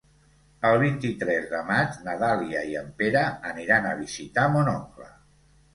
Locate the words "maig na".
1.67-2.15